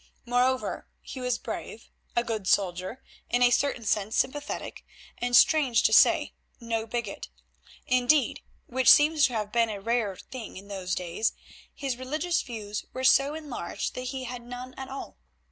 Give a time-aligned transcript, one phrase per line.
[0.25, 4.83] Moreover, he was brave, a good soldier; in a certain sense sympathetic,
[5.19, 7.29] and, strange to say, no bigot.
[7.85, 11.33] Indeed, which seems to have been a rare thing in those days,
[11.71, 15.19] his religious views were so enlarged that he had none at all.